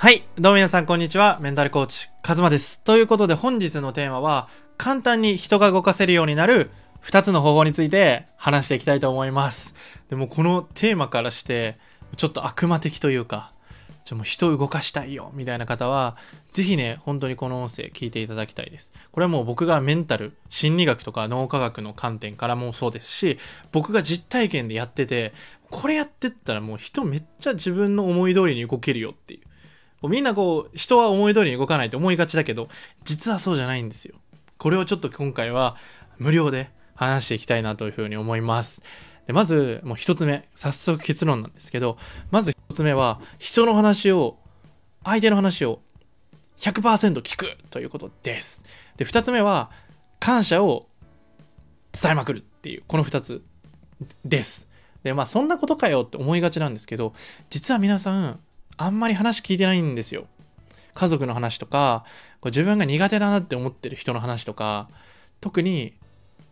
[0.00, 0.24] はい。
[0.38, 1.38] どうも皆さん、こんにちは。
[1.42, 2.82] メンタルコーチ、カズマです。
[2.84, 6.70] ということで、本日のテーマは、簡単に人が動かせるようになる
[7.02, 9.74] 2つの方法について話していきたいと思います。
[10.08, 11.76] でも、このテーマからして、
[12.16, 13.52] ちょっと悪魔的というか、
[14.06, 16.16] ちょもう人を動かしたいよ、みたいな方は、
[16.50, 18.94] ぜひね、本当にこの音声聞いていただきたいです。
[19.12, 23.38] これはもう僕がメンタル、心理学とか脳科学の観点からもそうですし、
[23.70, 25.34] 僕が実体験でやってて、
[25.68, 29.49] これやってったらもう人めっちゃ自分の思い通りに動けるよっていう。
[30.02, 32.68] みんなこう、人は思い通りに動かないって思いがちだけど、
[33.04, 34.16] 実はそうじゃないんですよ。
[34.58, 35.76] これをちょっと今回は
[36.18, 38.82] 無料で話していきたいなというふうに思います。
[39.26, 41.98] でまず、もう一つ目、早速結論なんですけど、
[42.30, 44.38] まず一つ目は、人の話を、
[45.04, 45.80] 相手の話を
[46.58, 48.64] 100%聞くということです。
[48.96, 49.70] で、二つ目は、
[50.18, 50.86] 感謝を
[51.92, 53.42] 伝えまくるっていう、この二つ
[54.24, 54.68] です。
[55.02, 57.14] で、まあそんなことかよって思いがちなんですけど、
[57.48, 58.40] 実は皆さん、
[58.80, 60.24] あんまり話聞いてないんですよ。
[60.94, 62.04] 家族の話とか、
[62.40, 64.88] こう自分が苦手だなって思ってる人の話とか、
[65.42, 65.92] 特に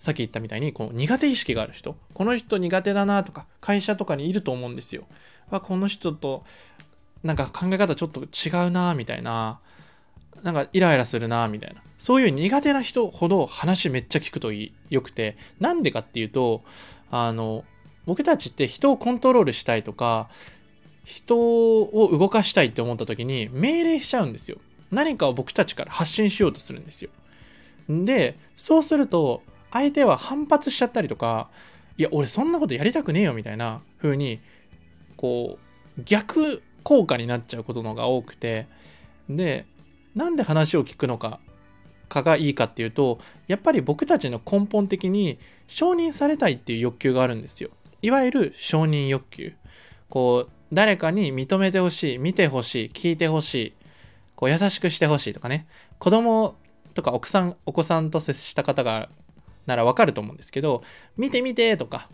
[0.00, 5.04] さっき言ったみたいにこう苦手意識がある人、この人苦手だなとか、会社とかにいると思うんですよ。
[5.52, 6.42] あこの人と
[7.22, 9.60] なんか考え方ちょっと違うなみたいな、
[10.42, 11.82] なんかイライラするなみたいな。
[11.96, 16.64] そういう苦手な人ほど話めっちゃ聞くといいよくて、なんでかっていうと、
[17.08, 17.64] あの、
[18.04, 20.28] 僕たちって人をコントロールしたいとか、
[21.06, 24.58] 人を動かしたいって思った時に命令しちゃうんですよ。
[24.90, 27.10] 何かを僕たちから発信しようとするんですよ。
[27.88, 31.48] で、そうすると相手は反発しちゃったりとか、
[31.96, 34.40] いや、俺そんなことやりたくねえよみたいな風に、
[35.16, 35.58] こ
[35.96, 38.66] う、逆効果になっちゃうことのが多くて、
[39.30, 39.64] で、
[40.16, 41.38] なんで話を聞くのか、
[42.08, 47.70] かがいいかっていうと、やっぱり僕たちの根本的に承認されたいっていう欲求があるんですよ。
[48.02, 49.52] いわゆる承認欲求。
[50.08, 53.72] こう、誰かに認めてほしい、見てほしい、聞いてほしい、
[54.34, 55.66] こう優しくしてほしいとかね、
[55.98, 56.56] 子供
[56.94, 59.08] とか奥さん、お子さんと接した方が
[59.66, 60.82] ならわかると思うんですけど、
[61.16, 62.08] 見て見てとか、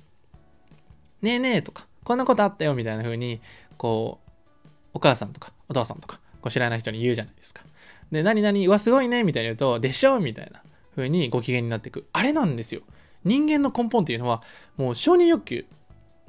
[1.23, 3.41] ねえねえとか、こんなことあったよみたいな風に、
[3.77, 4.31] こう、
[4.95, 7.63] お母さんとかお父さんとか、こう知らない人に言うじゃないですか。
[8.11, 10.63] で、何々、うわ、すごいねみたいに言うと、でしょみたいな
[10.95, 12.07] 風にご機嫌になっていく。
[12.13, 12.83] あれなんですよ。
[13.25, 14.43] 人間の根本っていうのは、
[14.77, 15.67] もう承認欲求、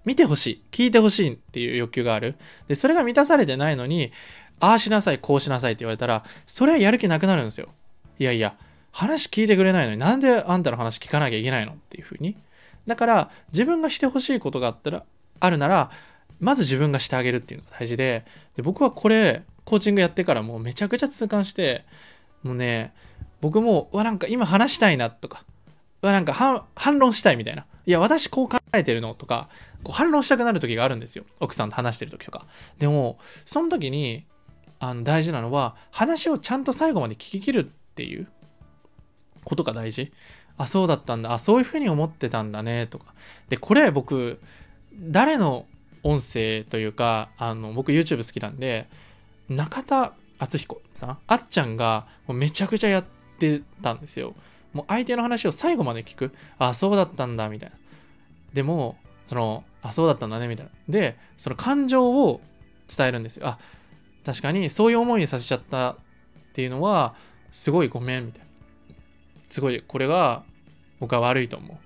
[0.06, 2.36] 見てほしい、聞いてほしいっていう欲求がある。
[2.68, 4.12] で、それが満たされてないのに、
[4.60, 7.70] ああしなさい、こうしなさいって言われたら、それはやる気なくなるんですよ。
[8.20, 8.56] いやいや、
[8.92, 12.38] 話聞いてくれないのになんであんたの話聞かなきゃいけないのっていう風に。
[12.86, 15.04] だから、自分がしてほしいことがあったら、
[15.40, 15.90] あるなら、
[16.40, 18.26] まず自分がしてあげるっていうのが大事で、
[18.56, 21.86] で僕はこれ、コーチングやってからもうめちゃくちゃ痛感して、
[22.44, 22.94] もうね、
[23.42, 25.44] 僕も、うわ、なんか今話したいなとか、
[26.02, 26.34] うわ、なんか
[26.76, 27.66] 反論したいみたいな。
[27.86, 29.50] いや、私こう考えてるのとか、
[29.84, 31.26] こう反論したくなる時があるんですよ。
[31.40, 32.46] 奥さんと話してる時とか。
[32.80, 34.26] でも、その時に、
[34.80, 37.64] あの大事なのは、話をちゃんと最後まで聞き切るっ
[37.96, 38.28] ていう
[39.44, 40.12] ことが大事。
[40.58, 41.34] あ、そうだったんだ。
[41.34, 42.88] あ、そういうふうに思ってたんだね。
[42.88, 43.14] とか。
[43.50, 44.40] で、これ僕、
[44.94, 45.66] 誰の
[46.04, 48.88] 音声というか、あの、僕 YouTube 好きなんで、
[49.50, 53.06] 中田敦彦さん、あっちゃんがもうめちゃくちゃやっ
[53.40, 54.36] てたんですよ。
[54.74, 56.34] もう相手の話を最後まで聞く。
[56.58, 57.76] あ、そうだったんだ、みたいな。
[58.54, 60.72] でも、その、あ、そうだったんだね、みたいな。
[60.88, 62.42] で、その感情を
[62.96, 63.48] 伝えるんですよ。
[63.48, 63.60] あ、
[64.26, 65.96] 確かにそういう思いにさせちゃったっ
[66.54, 67.16] ていうのは、
[67.52, 68.48] すごいごめん、みたいな。
[69.50, 70.44] すごい、これが
[71.00, 71.78] 僕は悪いと思う。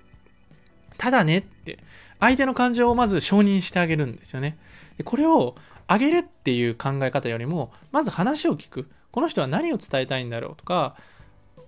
[0.96, 1.78] ただねって、
[2.20, 4.58] 相手の感情をまず承認してあげるんですよね。
[4.96, 5.54] でこれを
[5.86, 8.88] あげるっていう考え方よりも、まず話を聞く。
[9.10, 10.96] この人は何を伝えたいんだろうとか、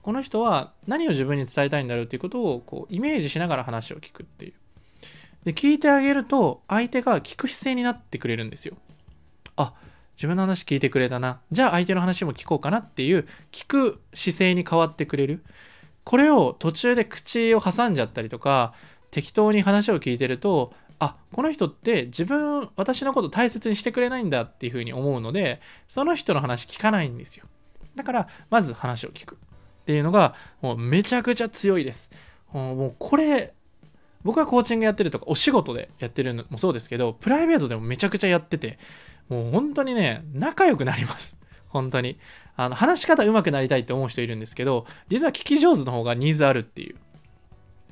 [0.02, 4.52] この人は何を自分に伝えたいんだろうっていうことをこうイメージしながら話を聞くっていう。
[5.44, 8.76] で、聞いてあげると相手が聞く姿勢になってくれるんですよ。
[9.56, 9.74] あ、
[10.16, 11.40] 自分の話聞いてくれたな。
[11.50, 15.42] じゃあ相手の話も聞こうかなっていう聞く姿勢に変わってくれる。
[16.04, 18.74] これを途中で口を挟んじゃったりとか、
[19.10, 27.46] 適当に話を聞いてると、あ、この人って自分、私のこと大切にしてくれないんだっていうふうに思うので、その人の話聞かないんですよ。
[27.96, 29.36] だから、まず話を聞く。
[29.36, 32.12] っていうのが、もうめちゃくちゃ強いです。
[32.52, 33.54] もうこれ、
[34.22, 38.78] 僕がコーチングやってるとか、お仕事でやってるのもそうですけど、プライベートでもめちゃくちゃやってて、
[39.28, 41.40] もう本当にね、仲良くなります。
[41.68, 42.18] 本当に。
[42.56, 46.96] あの、話し方上手くなりたいって思う人いるんですけど、実は聞き上手の方がニーズあるっていう。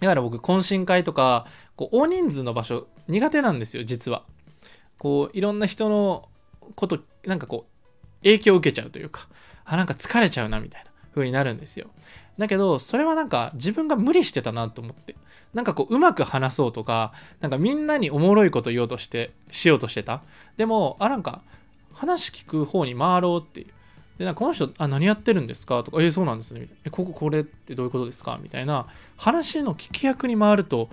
[0.01, 1.47] だから僕、懇親会とか、
[1.77, 4.25] こう、大人数の場所苦手なんですよ、実は。
[4.99, 6.29] こう、いろんな人の
[6.75, 9.29] こと、なんかこう、影響を受けちゃうというか、
[9.65, 11.89] あ、なんか疲れちゃうな、みたいな風になるんですよ。
[12.39, 15.17] だけど、それはなんか自分が無理してたなと思って。
[15.55, 20.23] なんかこう、うまく話そうとか、なんかみんなにおもろいこと言おうとして、しようとしてた。
[20.57, 21.41] でも、あ、なんか、
[21.95, 23.67] 話聞く方に回ろうっていう。
[24.19, 25.83] で、なんかこの人、あ、何やってるんですか？
[25.83, 26.61] とか、え、そうなんですね。
[26.61, 26.81] みたいな。
[26.87, 28.39] え、ここ、これってどういうことですか？
[28.43, 28.87] みたいな
[29.17, 30.91] 話の聞き役に回ると、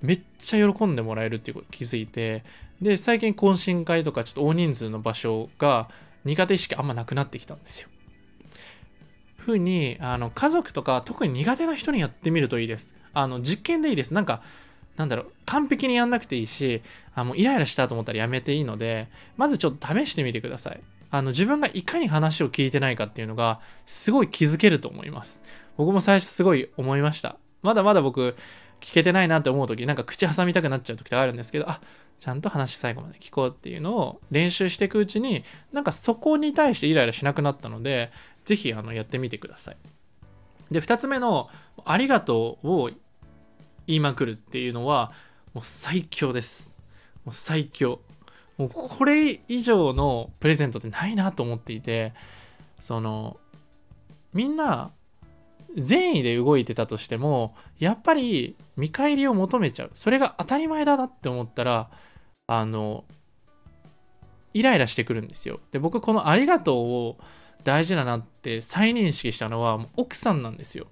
[0.00, 2.44] めっちゃ喜んでもらえるっていうこと気づいて、
[2.80, 5.88] で、最近懇親会とかちょっと大人数の場所が
[6.24, 7.88] 苦手意識あんまなくなってきたんですよ。
[9.42, 12.94] ふうに、あの、家族とか特に苦手な人にやってみるといいです。
[13.12, 14.14] あの、実験でいいです。
[14.14, 14.40] なんか、
[14.96, 16.82] なんだろう、完璧にやんなくていいし、
[17.14, 20.80] あもうイライラしたと思ったらやめていいので、まずちょっと試してみてください。
[21.10, 25.42] あの、自分がいかに話を聞いてないかっていうのが、すごい気づけると思います。
[25.76, 27.36] 僕も最初すごい思いました。
[27.62, 28.36] まだまだ僕、
[28.80, 31.80] 聞けてないなって思う時、なんか口挟みたくなっちゃう時とかあるんですけど、あ、
[32.18, 35.42] ちゃんと話最後まで聞こうっていうのを練習していくうちに、
[35.72, 38.12] なんかそこに対してイライラしなくなったので、
[38.44, 39.76] ぜひあのやってみてください。
[40.70, 41.50] で、2つ目の、
[41.84, 42.90] ありがとうを
[43.86, 45.12] 言いまくるっていうのは、
[45.54, 46.74] もう最強です。
[47.24, 48.00] もう最強。
[48.56, 52.14] もうこれ以上のプレゼントってないなと思っていて、
[52.80, 53.36] その、
[54.32, 54.90] みんな、
[55.76, 59.90] 善意で動いてたとしても、やっぱり見返りを求めちゃう。
[59.94, 61.90] それが当たり前だなって思ったら、
[62.46, 63.04] あの、
[64.54, 65.60] イライラしてくるんですよ。
[65.70, 67.16] で、僕このありがとうを
[67.64, 70.86] 大事だなって再認識したのは奥さんなんですよ。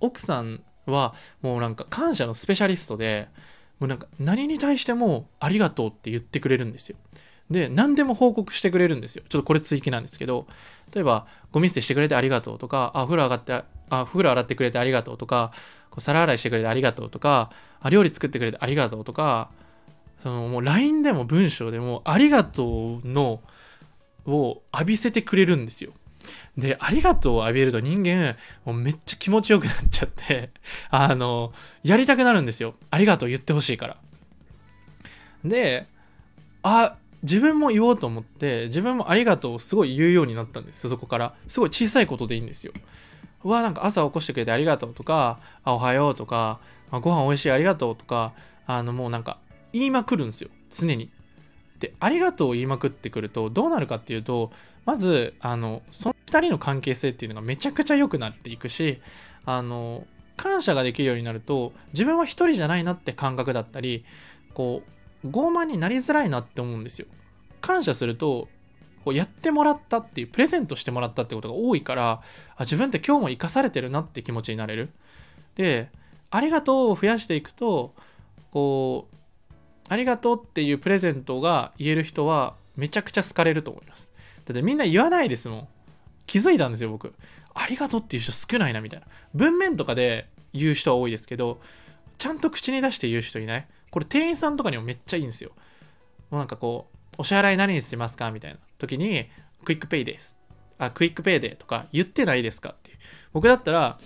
[0.00, 3.28] 奥さんはもうなんか感謝のスペシャリストで、
[3.78, 6.96] もうなんか何に対してもありがとうって言ってくれるんですよ。
[7.50, 9.24] で、何でも報告してくれるんですよ。
[9.28, 10.46] ちょっとこれ追記なんですけど、
[10.94, 15.52] 例えば、ゴミ捨てしてくれてありがとうとか、あ、風呂上がって、あ、風呂洗ってくれてありがとうとか、
[15.90, 17.50] こう皿洗いしてくれてありがとうとか、
[17.80, 19.50] あ、料理作ってくれてありがとうとか、
[20.22, 23.40] そのもう LINE でも文章でもありがとうの
[24.30, 25.92] を浴びせてくれるんですよ。
[26.56, 30.50] で、ありがとうを浴びると人間、もうめっちゃ気持ちよくなっちゃって
[30.90, 32.74] あの、やりたくなるんですよ。
[32.90, 33.96] ありがとう言ってほしいから。
[35.44, 35.86] で、
[36.62, 41.34] あ、自分も言おうと思って、自分もありがとうをすごい言うようになったんです、そこから。
[41.46, 42.72] すごい小さいことでいいんですよ。
[43.44, 46.60] うわ、なんか朝起こしてくれてありがとうとか、あ、おはようとか、
[46.90, 48.32] あご飯美味しいありがとうとか、
[48.66, 49.38] あのもうなんか
[49.72, 51.10] 言いまくるんですよ、常に。
[51.80, 54.52] で、ありがとうを言いまくってくると、どうなるかっていうと、
[54.84, 59.00] まず、あの、その2人の関係性っていうのがめちゃくちゃ良くなっていくし、
[59.46, 60.06] あの、
[60.36, 64.04] 感謝ができるようになると、自分は一人じゃないなって感覚だったり、
[64.52, 64.82] こ
[65.24, 67.06] う、傲慢になりづらいなって思うんですよ。
[67.62, 68.48] 感謝すると、
[69.04, 72.20] こうやってもらったっていう、プレゼントしてもらったってことが多いから、
[72.56, 74.90] あ自分って今日も生かされてるなって気持ちになれる。
[75.54, 75.88] で、
[76.30, 77.94] ありがとうを増やしていくと、
[78.50, 79.16] こう、
[79.90, 84.12] ありがとうっていうプレゼントが言える人はめちゃくちゃ好かれると思います。
[84.46, 85.68] だってみんな言わないですもん。
[86.26, 87.12] 気づいたんですよ、僕。
[87.54, 89.06] ありがとうっていう人少ないな、みたいな。
[89.34, 91.60] 文面とかで言う人は多いですけど、
[92.18, 95.50] ちゃんと口に出して言う人いないこれ店員さんとかにもめっちゃいいんですよ。
[96.30, 99.28] もうなんかこう、お支払い何にしますかみたいな時に、
[99.64, 100.38] QUICPay です。
[100.78, 102.98] あ、 QUICPay でとか言ってないですかっていう。
[103.32, 103.98] 僕だったら、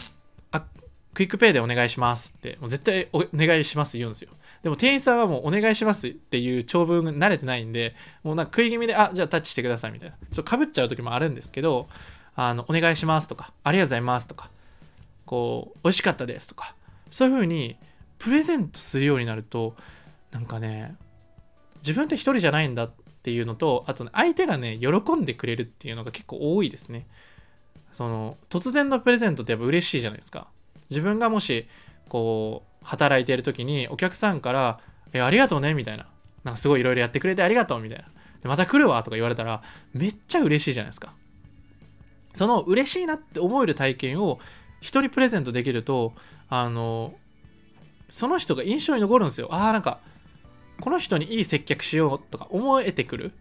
[0.51, 0.65] あ、
[1.13, 4.31] QUICPay でお願いしますって、もう絶対お願いしますって言うんですよ。
[4.65, 10.17] でも店員さんはもうお願いしますっていう長文慣れてないんで、もうなんか食い気味で、あ、じゃあタッチしてくださいみたいな。
[10.17, 11.87] ちょっと被っちゃう時もあるんですけど、
[12.35, 14.49] あの、お願いしますとか、ありがとうございますとか、
[15.27, 16.75] こう、美味しかったですとか、
[17.11, 17.77] そういう風に
[18.19, 19.77] プレゼントするようになると、
[20.31, 20.97] なんかね、
[21.83, 27.07] 自分って一人じゃないんだっていうのと、あとね、相手がね、喜んでくれるっていうのが結構多いですね。
[27.93, 30.49] その、突然のプレゼントってやっぱ嬉しいじゃないですか。
[30.89, 31.69] 自分がもし、
[32.09, 34.79] こう、働いている時にお客さんから
[35.13, 36.07] 「えありがとうね」みたいな
[36.45, 38.05] 「なんかすごいいろいろやってくれてありがとう」みたいな。
[38.43, 39.63] でまた来るわとか言われたら
[39.95, 41.15] めっちゃ嬉しいじゃないですか。
[42.35, 44.39] その嬉しいなって思える体験を
[44.81, 46.13] 人にプレゼントできると
[46.51, 47.15] あの
[48.09, 49.49] その人が印象に残るんですよ。
[49.51, 50.01] ああなんか
[50.81, 53.33] この人にいい接客しようとか思えてくる。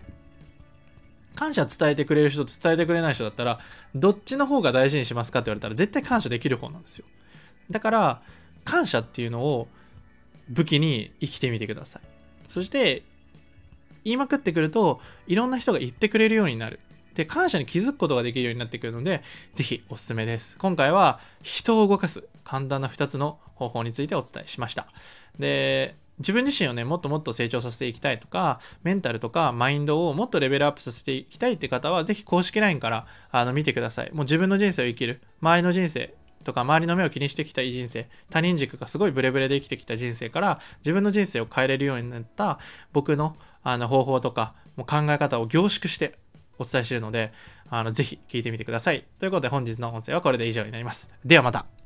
[1.36, 3.60] 感謝伝えてくれる人と伝えてくれない人だったら
[3.96, 7.06] どっちの方が大事にしますかって言われたら絶対感謝できる方なんですよ。
[7.70, 8.22] だから
[8.64, 9.68] 感謝っていうのを
[10.50, 12.02] 武器に生きてみてください。
[12.48, 13.04] そして、
[14.04, 16.80] 言いまくってくると、いろんな人が言ってくれるようになる。
[17.16, 20.58] で、感謝に気づくことができるようになってくるので、ぜひおすすめです。
[20.58, 24.88] 今回は人を動かす簡単な2つの方法についてお伝えしました。
[25.40, 34.12] で、自分自身をね、もっともっと成長させていきたいとか、メンタルとかマインドをもっとレベルアップさせていきたいって方は、ぜひ公式 LINE からあの見てください。
[34.12, 42.60] もう自分の人生を生きる、周りの人生、とか周りの目を気にしてきたいい人生他人軸がすごいブレブレで生きてきた人生から自分の人生を変えれるようになった
[42.92, 46.18] 僕のあの方法とかもう考え方を凝縮して
[46.60, 47.32] お伝えしているので
[47.70, 49.06] あのぜひ聞いてみてください。
[49.20, 51.10] ということで本日の音声はこれで以上になります。
[51.26, 51.83] ではまた。